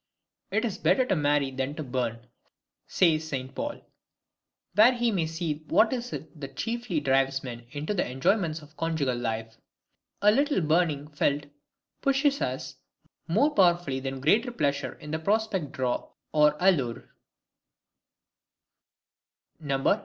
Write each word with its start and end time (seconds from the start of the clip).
'It 0.49 0.65
is 0.65 0.79
better 0.79 1.05
to 1.05 1.15
marry 1.15 1.51
than 1.51 1.75
to 1.75 1.83
burn,' 1.83 2.25
says 2.87 3.27
St. 3.27 3.53
Paul, 3.53 3.85
where 4.73 4.97
we 4.99 5.11
may 5.11 5.27
see 5.27 5.63
what 5.67 5.93
it 5.93 5.97
is 5.97 6.09
that 6.09 6.55
chiefly 6.57 6.99
drives 6.99 7.43
men 7.43 7.67
into 7.69 7.93
the 7.93 8.09
enjoyments 8.09 8.63
of 8.63 8.71
a 8.71 8.75
conjugal 8.77 9.15
life. 9.15 9.57
A 10.23 10.31
little 10.31 10.59
burning 10.61 11.07
felt 11.09 11.43
pushes 12.01 12.41
us 12.41 12.77
more 13.27 13.53
powerfully 13.53 13.99
than 13.99 14.21
greater 14.21 14.51
pleasure 14.51 14.93
in 14.93 15.11
prospect 15.21 15.71
draw 15.71 16.09
or 16.31 16.57
allure. 16.59 17.07